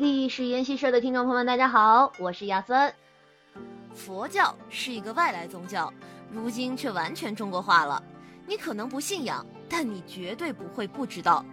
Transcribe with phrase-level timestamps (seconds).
[0.00, 2.90] 历史研习社的听众朋友们，大家好，我是亚森。
[3.94, 5.92] 佛教是一个外来宗教，
[6.30, 8.02] 如今却完全中国化了。
[8.46, 11.44] 你可能不信仰，但你绝对不会不知道，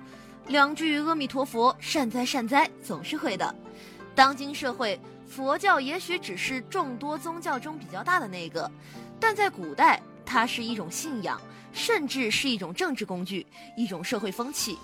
[0.45, 3.53] 两句阿弥陀佛，善哉善哉，总是会的。
[4.15, 8.71] 当今社会，佛教也许只是众多宗教中比较大的那个，
[9.19, 11.37] 但在古代，它是一种信仰，
[11.73, 14.77] 甚至是一种政治工具，一种社会风气。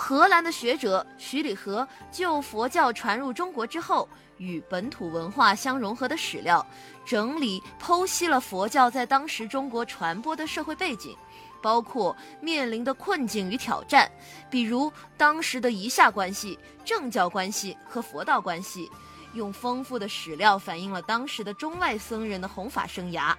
[0.00, 6.64] 荷兰的学者徐礼和就佛教传入中国之后与本土文化相融合的史料，
[7.04, 11.16] 整理剖析了佛教在当时中国传播的社会背景，
[11.60, 14.08] 包括面临的困境与挑战，
[14.48, 18.88] 比如当时的夷夏关系、政教关系和佛道关系，
[19.34, 23.34] 用丰富的史料反映了当时的中外僧人的弘法生涯。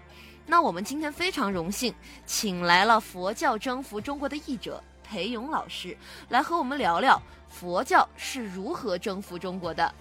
[0.46, 4.84] 那我们今天非常荣幸，请来了佛教征服中国的译者。
[5.09, 5.98] 裴勇老师
[6.29, 9.91] 来和我们聊聊佛教是如何征服中国的。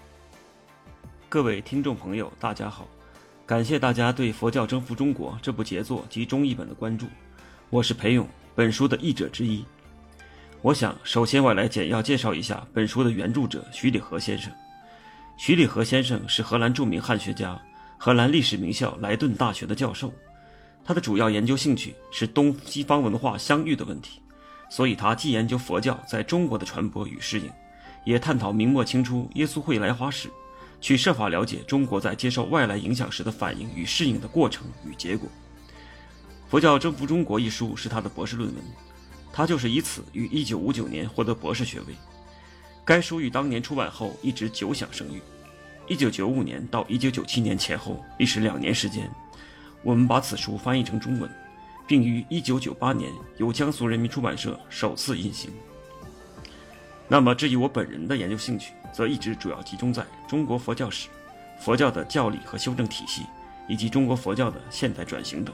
[1.27, 2.87] 各位听众朋友，大家好，
[3.43, 7.07] 感谢大家对《佛教征服中国》这部杰作及中译本的关注。
[7.71, 9.65] 我是裴勇，本书的译者之一。
[10.61, 14.51] 我想，首先我来简要介绍一下本书的原著者徐礼和先生。
[15.37, 17.59] 徐礼和先生是荷兰著名汉学家，
[17.97, 20.13] 荷兰历史名校莱顿大学的教授。
[20.85, 24.21] 他的主要研究兴趣是东西方文化相遇的问题。
[24.69, 27.49] 所以，他既研究佛教在中国的传播与适应，
[28.05, 30.29] 也探讨明末清初耶稣会来华史，
[30.79, 35.27] 去设法了解中国在接受外来影响时的反应与适应的过程与结果。
[36.51, 38.63] 《佛教征服中国》一书是他的博士论文，
[39.33, 41.95] 他就是以此于1959年获得博士学位。
[42.85, 45.21] 该书于当年出版后一直久享声誉。
[45.89, 49.09] 1995年到1997年前后，历时两年时间，
[49.83, 51.29] 我们把此书翻译成中文。
[51.89, 55.51] 并于1998年由江苏人民出版社首次印行。
[57.07, 61.09] 那么，至于我本人的研究兴趣，则一直主要集中在中国佛教史、
[61.59, 63.23] 佛教的教理和修正体系，
[63.67, 65.51] 以及中国佛教的现代转型等。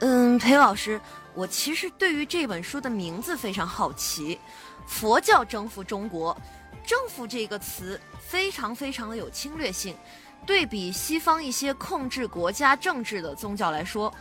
[0.00, 1.00] 嗯，裴老师，
[1.32, 4.38] 我其实对于这本书的名字非常好奇
[4.86, 6.36] ，“佛教征服中国
[6.84, 9.96] ”，“征服”这个词非常非常的有侵略性，
[10.44, 14.12] 对比西方一些控制国家政治的宗教来说。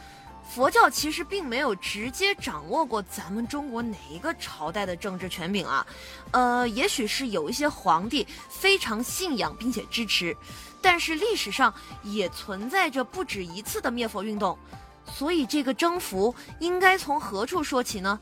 [0.43, 5.85] 佛教其实并没有直接掌握过咱们中国哪一个朝代的政治权柄啊，
[6.31, 10.35] 呃，也许是有一些皇帝非常信仰并且支持，
[10.81, 14.57] 但是历史上也存在着不止一次的灭佛运动，
[15.05, 18.19] 所以这个征服应该从何处说起呢？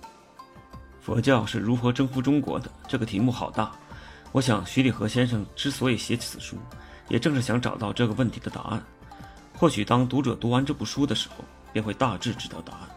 [1.01, 2.71] 佛教是如何征服中国的？
[2.87, 3.71] 这个题目好大，
[4.31, 6.57] 我想徐立和先生之所以写此书，
[7.07, 8.83] 也正是想找到这个问题的答案。
[9.57, 11.43] 或许当读者读完这部书的时候。
[11.71, 12.89] 便会大致知道答案。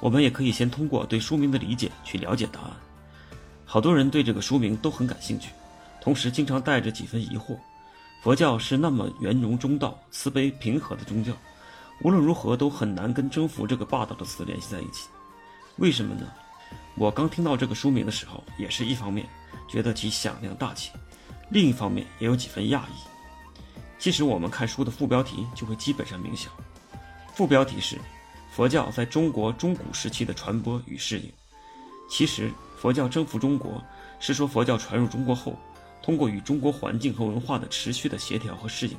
[0.00, 2.70] 我们也可以先通过对书名的理解去了解答案。
[3.64, 5.50] 好多人对这个书名都很感兴趣，
[6.00, 7.56] 同时经常带着几分疑惑：
[8.22, 11.32] 佛教是那么圆融中道、慈悲平和的宗教，
[12.02, 15.08] 无论如何都很难跟征服这个霸道的词联系在一起。
[15.78, 16.26] 为什么呢？
[16.94, 19.26] 我刚听到这个书名的时候，也是一方面
[19.68, 20.90] 觉得其响亮大气，
[21.50, 22.94] 另一方面也有几分讶异。
[23.98, 26.50] 其实我们看书的副标题就会基本上明晓。
[27.36, 27.98] 副标题是
[28.50, 31.30] “佛教在中国中古时期的传播与适应”。
[32.08, 33.84] 其实，佛教征服中国
[34.18, 35.54] 是说佛教传入中国后，
[36.02, 38.96] 通过与中国环境和文化的持续的协调和适应，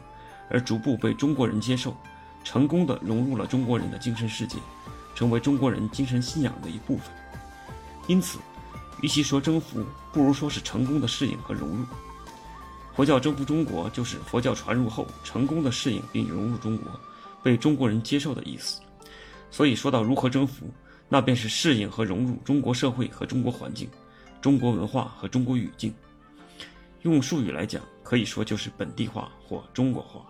[0.52, 1.98] 而逐步被中国人接受，
[2.44, 4.58] 成功的融入了中国人的精神世界，
[5.16, 7.08] 成为中国人精神信仰的一部分。
[8.06, 8.38] 因此，
[9.02, 9.84] 与其说征服，
[10.14, 11.86] 不如说是成功的适应和融入。
[12.96, 16.92] 佛教征服中国，就是佛教传入后成功的适应并融入中国。
[17.48, 18.82] 被中国人接受的意思，
[19.50, 20.70] 所以说到如何征服，
[21.08, 23.90] 那便是适应和融入中国社会和中国环境、
[24.42, 25.94] 中国文化和中国语境。
[27.04, 30.26] 用术语来讲，可以说就是本地化或中国化。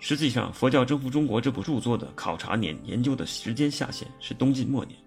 [0.00, 4.98] 实际上，《佛教征服中国》这部著作的考察年研究的时间下限是东晋末年，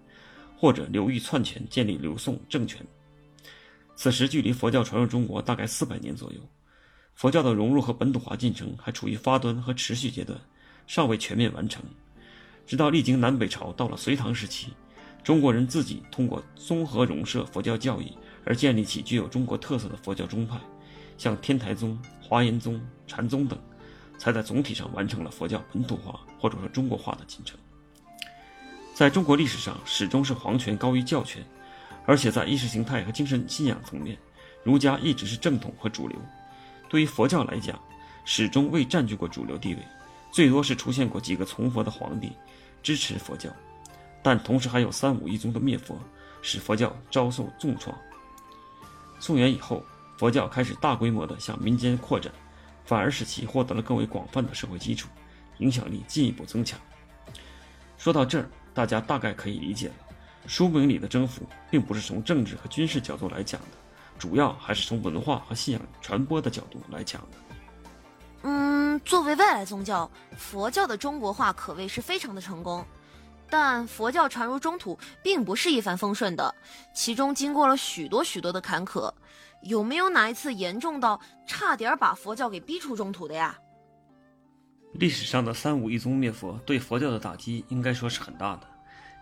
[0.55, 2.81] 或者刘裕篡权建立刘宋政权。
[3.93, 6.39] 此时距离佛教传入中国大概四百年左右，
[7.13, 10.39] 佛教的融入和本土化进程还处于发端和持续阶段。
[10.89, 11.83] 尚未全面完成，
[12.65, 14.73] 直到历经南北朝，到了隋唐时期，
[15.23, 20.59] 中国人自己通过综合融摄佛教教义而建立起具有中国特色的佛教宗派，
[21.15, 23.59] 像天台宗、华严宗、禅宗等，
[24.17, 27.55] 才在总体上完成了佛教本土化或者说中国化的进程。
[28.95, 31.45] 在中国历史上，始终是皇权高于教权，
[32.07, 34.17] 而且在意识形态和精神信仰层面，
[34.63, 36.19] 儒家一直是正统和主流。
[36.89, 37.79] 对于佛教来讲，
[38.25, 39.79] 始终未占据过主流地位。
[40.31, 42.31] 最多是出现过几个从佛的皇帝
[42.83, 43.49] 支持佛教，
[44.21, 45.97] 但同时还有三武一宗的灭佛，
[46.41, 47.95] 使佛教遭受重创。
[49.19, 49.83] 宋元以后，
[50.17, 52.31] 佛教开始大规模的向民间扩展，
[52.85, 55.09] 反而使其获得了更为广泛的社会基础，
[55.57, 56.79] 影响力进一步增强。
[57.97, 59.95] 说到这儿，大家大概可以理解了，
[60.47, 63.67] 书名里的征服并不是从政治和军事角度来讲的，
[64.17, 67.37] 主要还是从文化和信仰传播的角度来讲的。
[68.43, 72.85] 嗯，作为外来宗教，佛教的中国化可谓是非常的成功。
[73.49, 76.53] 但佛教传入中土并不是一帆风顺的，
[76.93, 79.11] 其中经过了许多许多的坎坷。
[79.63, 83.57] 有没有哪一次严重到差点把佛教给逼出中土的呀？
[84.93, 88.67] 历史上的三武一宗灭佛对佛教的打击应该说是很大的。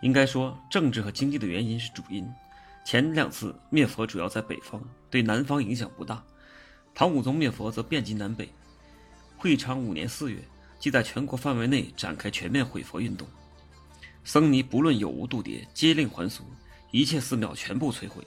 [0.02, 2.30] 应该说，政治和经济的原因是主因。
[2.86, 6.24] 前两次灭佛主要在北方，对南方影响不大。
[6.94, 8.48] 唐武宗灭佛则遍及南北。
[9.38, 10.40] 会昌五年四月，
[10.80, 13.28] 即在全国范围内展开全面毁佛运动。
[14.24, 16.44] 僧尼不论有无度牒，皆令还俗，
[16.92, 18.26] 一切寺庙全部摧毁。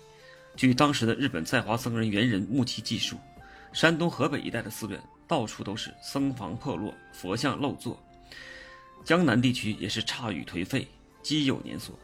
[0.56, 3.16] 据当时的日本在华僧人猿人目击记述，
[3.72, 8.00] 山东、河北一带的寺院到处都是僧房破落，佛像漏坐。
[9.04, 10.86] 江南地区也是刹雨颓废，
[11.22, 11.98] 积有年所。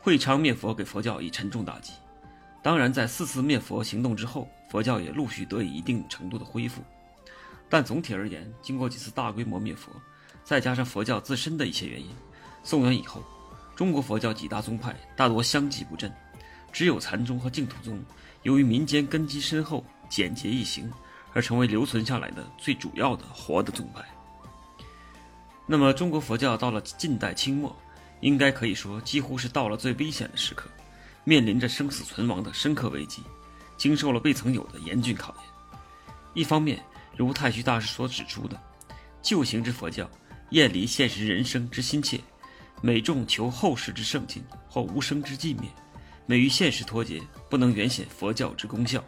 [0.00, 1.92] 会昌灭佛给佛教以沉重打击。
[2.62, 6.82] 当然，在四次灭佛行动之后，佛教也陆续得以一定程度的恢复。
[7.68, 9.90] 但总体而言，经过几次大规模灭佛，
[10.44, 12.08] 再加上佛教自身的一些原因。
[12.62, 13.22] 宋元以后，
[13.74, 16.12] 中国佛教几大宗派大多相继不振，
[16.72, 18.02] 只有禅宗和净土宗，
[18.42, 20.90] 由于民间根基深厚、简洁易行，
[21.32, 24.04] 而成为留存下来的最主要的活的宗派。
[25.66, 27.74] 那么，中国佛教到了近代清末，
[28.20, 30.68] 应该可以说几乎是到了最危险的时刻，
[31.24, 33.22] 面临着生死存亡的深刻危机，
[33.76, 35.44] 经受了未曾有的严峻考验。
[36.34, 36.82] 一方面，
[37.16, 38.60] 如太虚大师所指出的，
[39.22, 40.08] 旧行之佛教
[40.50, 42.20] 厌离现实人生之心切。
[42.82, 45.70] 每重求后世之圣境或无生之寂灭，
[46.26, 49.00] 每与现实脱节，不能原显佛教之功效；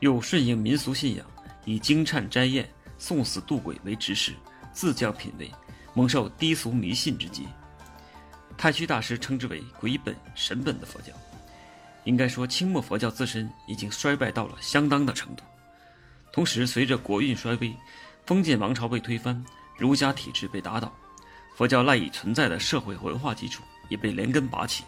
[0.00, 1.24] 又顺应民俗信仰，
[1.64, 2.68] 以惊忏斋宴、
[2.98, 4.32] 送死渡鬼为执事，
[4.72, 5.48] 自降品位，
[5.94, 7.46] 蒙受低俗迷信之击。
[8.56, 11.12] 太虚大师称之为鬼本神本的佛教。
[12.04, 15.44] 应该说，清末佛教自身已经衰败到了相当的程度。
[16.36, 17.74] 同时，随着国运衰微，
[18.26, 19.42] 封建王朝被推翻，
[19.78, 20.94] 儒家体制被打倒。
[21.54, 24.84] 佛教赖以存在的社会文化基础也被连根拔起。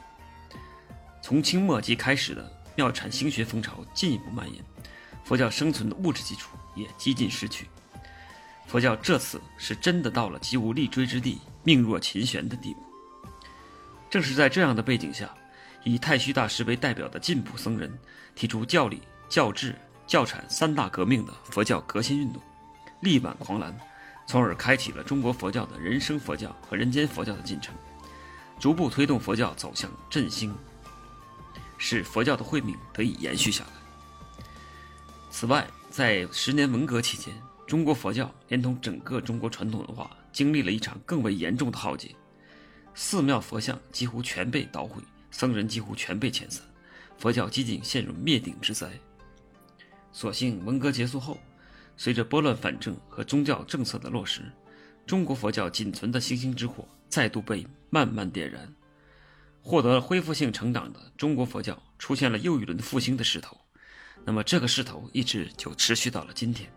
[1.23, 4.63] 从清末即开始的庙产兴学风潮进一步蔓延，
[5.25, 7.67] 佛教生存的物质基础也几近失去。
[8.67, 12.81] 佛教这次是真的到了极无立锥之地、命若琴弦的地步。
[14.11, 15.31] 正是在这样的背景下，
[15.83, 17.91] 以太虚大师为代表的进步僧人
[18.35, 19.01] 提出教理、
[19.31, 19.75] 教制、
[20.09, 22.43] 教产三大革命的佛教革新运动，
[23.01, 23.79] 力挽狂澜。
[24.27, 27.75] 从而开启了中国佛教的人生佛教和人间佛教的进程，
[28.59, 30.55] 逐步推动佛教走向振兴，
[31.79, 34.47] 使佛教的慧命得以延续下来。
[35.31, 37.35] 此外，在十年文革期间，
[37.67, 42.15] 中国佛教连同整个中国传统文化经历了一场更为严重的浩劫，
[42.95, 46.63] 寺庙佛像几乎全被捣毁，僧人几乎全被遣散，
[47.19, 48.91] 佛教几近陷入灭顶之灾。
[50.19, 51.39] 所幸文革结束后。
[51.97, 54.43] 随着拨乱反正和宗教政策的落实，
[55.07, 58.69] 中国佛教仅存的星星之火再度被慢慢点燃，
[59.63, 63.57] 获得了恢复性成长的中国佛教出现了又一轮复兴的势头。
[64.25, 66.69] 那么这个势头一直就持续到了今天。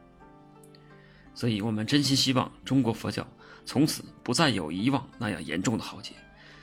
[1.33, 3.27] 所以，我们真心希望中国佛教
[3.65, 6.13] 从此不再有以往那样严重的浩劫，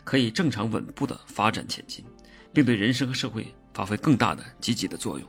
[0.05, 2.05] 可以正常稳步的发展前进，
[2.53, 5.29] 并对人生和社会发挥更大的积极的作用。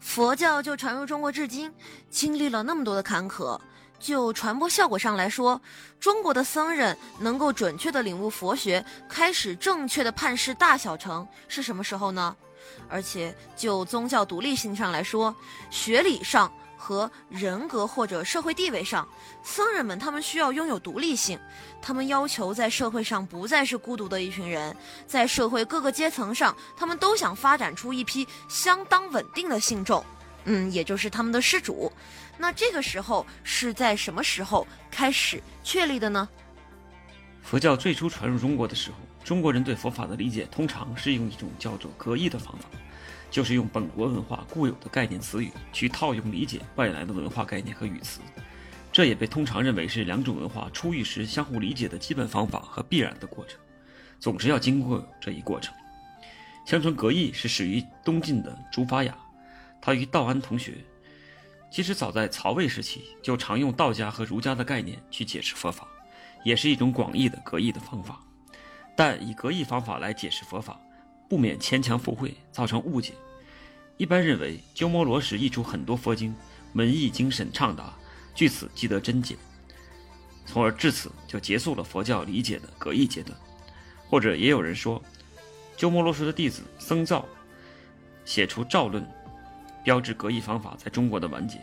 [0.00, 1.72] 佛教就传入中国至今，
[2.08, 3.58] 经历了那么多的坎坷。
[3.98, 5.60] 就传播效果上来说，
[6.00, 12.34] 中国的僧人能够准确的领悟佛学，开始正确的判释大小乘，是什么时候呢？
[12.88, 15.34] 而且就宗教独立性上来说，
[15.70, 16.50] 学理上。
[16.80, 19.06] 和人格或者社会地位上，
[19.42, 21.38] 僧人们他们需要拥有独立性，
[21.82, 24.74] 他们要求在社会上不再是孤独的一群人，
[25.06, 30.02] 在社会各个阶层上，他们都想发展出一批相当稳定的信众，
[30.44, 31.92] 嗯，也就是他们的施主。
[32.38, 36.26] 那这个时候是在什么时候开始确立的呢？
[37.42, 42.64] 佛教最初传入中国的时候，中国人对佛法的理解通常是用一种叫做格义的方法。
[43.30, 48.20] 就是用本国文化固有的概念词语去套用理解外来的文化概念和语词，
[48.90, 53.58] 这也被通常认为是两种文化初遇时相互理解的基本方法和必然的过程，
[54.18, 55.72] 总是要经过这一过程。
[56.66, 59.16] 相传格义是始于东晋的竺法雅，
[59.80, 60.74] 他与道安同学。
[61.70, 65.86] 其实早在曹魏时期就常用道家和儒家的概念去解释佛法，
[66.42, 68.20] 也是一种广义的格义的方法。
[68.96, 70.78] 但以格义方法来解释佛法。
[71.30, 73.12] 不免牵强附会，造成误解。
[73.96, 76.34] 一般认为鸠摩罗什译出很多佛经，
[76.74, 77.94] 文艺精神畅达，
[78.34, 79.36] 据此即得真解，
[80.44, 83.38] 从而至此就结束了佛教理解的隔异阶段。
[84.08, 85.00] 或者也有人说，
[85.76, 87.24] 鸠摩罗什的弟子僧肇
[88.24, 89.00] 写出《肇论》，
[89.84, 91.60] 标志隔异方法在中国的完结。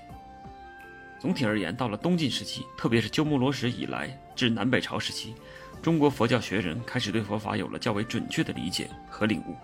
[1.20, 5.36] 总体而言，到了东晋时期，特别是鸠摩罗什以来至南北朝时期，
[5.82, 9.56] 中国佛教学人开始对佛法有了较为准确的理解和领悟，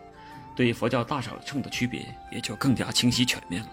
[0.55, 3.69] 对佛教大小乘的区别也就更加清晰全面了。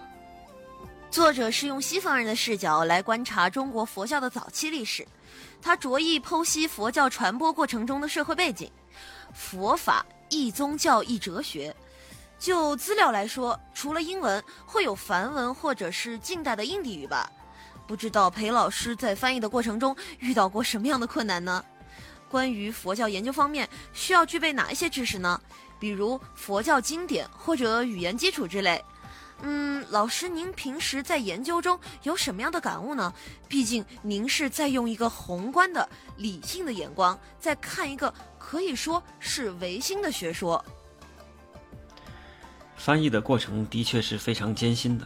[1.09, 5.05] 作者是用西方人的视角来观察中国佛教的早期历史，
[5.61, 8.69] 他着意剖析佛教传播过程中的社会背景。
[9.33, 11.73] 佛法一宗教一哲学，
[12.39, 17.29] 就资料来说，除了英文，会有梵文或者是近代的印地语吧？
[17.87, 21.63] 不知道裴老师在翻译的过程中遇到过什么样的困难呢？
[22.31, 25.39] 关于佛教研究方面，需要具备哪一些知识呢？
[25.77, 28.81] 比如佛教经典或者语言基础之类。
[29.41, 33.13] 嗯，老师，您平时在研究中有什么样的感悟呢？
[33.49, 40.63] 毕竟您是在用一个宏观的、理性的眼光在看一个可以说是唯心的学说。
[42.77, 45.05] 翻译的过程的确是非常艰辛的。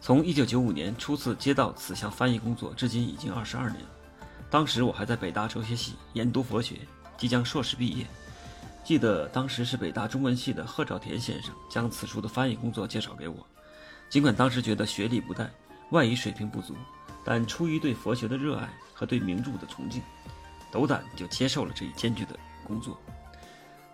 [0.00, 3.78] 从1995年初次接到此项翻译工作，至今已经22年。
[4.52, 6.76] 当时我还在北大哲学系研读佛学，
[7.16, 8.04] 即将硕士毕业。
[8.84, 13.46] 记得当时是北大中文系的贺兆田先生将此书的翻译工作介绍给我。
[14.10, 15.50] 尽管当时觉得学历不带，
[15.92, 16.76] 外语水平不足，
[17.24, 20.02] 但出于对佛学的热爱和对名著的崇敬，
[20.70, 23.00] 斗胆就接受了这一艰巨的工作。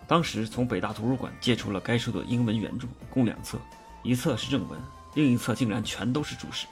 [0.09, 3.61] 当时从北大图书馆借出了该书的英文原著，共两册，
[4.03, 4.77] 一册是正文，
[5.15, 6.67] 另一册竟然全都是注释，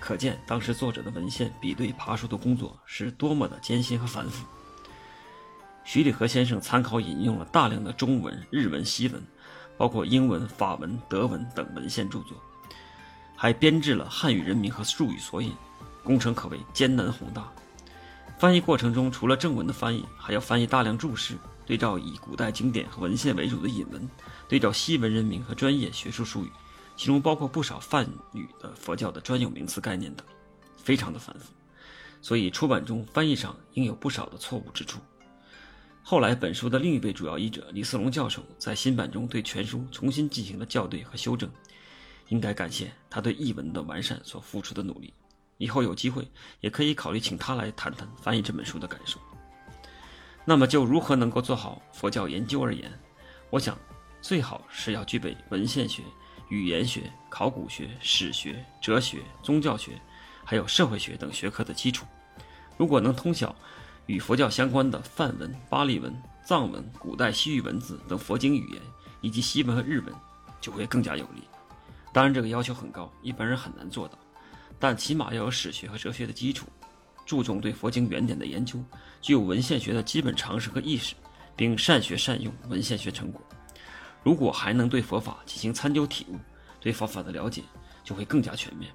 [0.00, 4.44] 可见当时作者的文献比对爬书的工作是多么的艰辛和繁复。
[5.84, 9.22] 徐礼和先生参考引用了大量的中文、日文、西文，
[9.76, 12.36] 包括英文、法文、德文等文献著作，
[13.34, 15.52] 还编制了汉语人名和术语索引，
[16.04, 17.50] 工程可谓艰难宏大。
[18.38, 24.08] 翻译过程中，除了正文的翻译，还要翻译大量注释，对照以古代经典和文献为主的引文，
[24.46, 26.50] 对照西文人名和专业学术术语，
[26.98, 30.26] 其中包括不少梵语的佛教的专有名词概念等，
[30.76, 31.52] 非常的繁复，
[32.20, 34.98] 所以出版中翻译上应有不少的错误之处。
[36.02, 41.48] 后来，本书的另一位主要译者李思龙教授在新版中对全书重新进行了校对和修正，
[42.30, 45.14] 应该感谢他对译文的完善所付出的努力。
[45.56, 46.28] 以后有机会
[46.60, 49.20] 也可以考虑请他来谈谈翻译这本书的感受。
[50.44, 52.90] 那么，就如何能够做好佛教研究而言，
[53.50, 53.78] 我想，
[54.20, 56.02] 最好是要具备文献学、
[56.48, 59.92] 语言学、考古学、史学、哲学、宗教学，
[60.44, 62.06] 还有社会学等学科的基础。
[62.76, 63.54] 如果能通晓。
[64.06, 68.80] 与佛教相关的梵文、巴利文、藏文、古代西域文字等佛经语言，
[69.20, 70.14] 以及西文和日文，
[70.62, 71.42] 就会更加有利。
[72.10, 74.18] 当然，这个要求很高，一般人很难做到。
[74.78, 76.66] 但起码要有史学和哲学的基础，
[77.26, 78.82] 注重对佛经原点的研究，
[79.20, 81.14] 具有文献学的基本常识和意识，
[81.54, 83.38] 并善学善用文献学成果。
[84.22, 86.36] 如果还能对佛法进行参究体悟，
[86.80, 87.62] 对佛法的了解
[88.04, 88.90] 就会更加全面。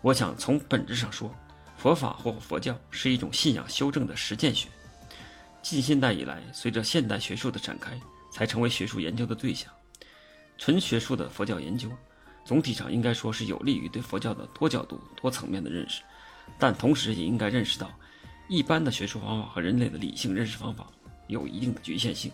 [0.00, 1.34] 我想从本质上说。
[1.78, 4.68] 佛法或佛教是一种信仰修正的实践学，
[5.62, 9.68] 近现代以来，随着现代学术的展开，才成为学术研究的对象。
[10.56, 11.88] 纯学术的佛教研究，
[12.44, 16.02] 总体上应该说是有利于对佛教的多角度、多层面的认识，
[16.56, 17.90] 但同时也应该认识到，
[18.48, 20.86] 一般的学术方法和人类的理性认识方法
[21.26, 22.30] 有一定的局限性。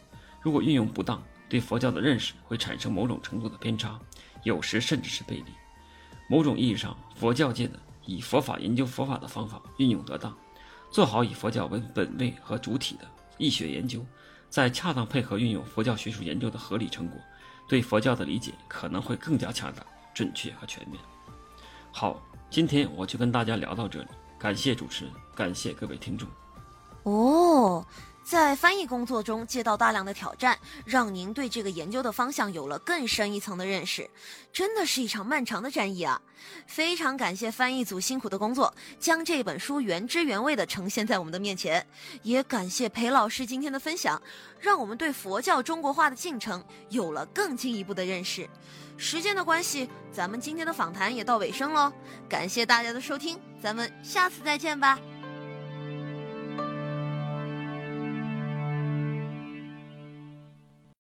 [0.49, 4.01] 如果运用不当，对佛教的认识会产生某种程度的偏差，
[4.45, 5.53] 有时甚至是背离。
[6.27, 7.79] 某种意义上，佛教界的。
[8.07, 10.35] 以佛法研究佛法的方法运用得当，
[10.91, 13.05] 做好以佛教为本位和主体的
[13.37, 14.03] 易学研究，
[14.49, 17.21] 再恰当配合运用佛教学术研究的合理成果，
[17.69, 20.99] 对佛教的理解可能会更加恰当、准确和全面。
[21.93, 26.27] 好，今天我就跟大家聊到这里，感谢主持人，感谢各位听众。
[27.03, 27.85] 哦。
[28.29, 34.07] 在翻译工作中接到大量的挑战，让您对这个研究的方向有了更深一层的认识，
[34.53, 36.21] 真的是一场漫长的战役啊！
[36.67, 41.87] 非常感谢翻译组辛苦的工作，将这本书原汁原味的呈现在我们的面前，
[42.23, 44.21] 也感谢裴老师今天的分享，
[44.61, 48.47] 让我们对佛教中国化的进程有了更进一步的认识。
[48.99, 51.91] 时间的关系，咱们今天的访谈也到尾声喽，
[52.29, 54.99] 感谢大家的收听，咱们下次再见吧。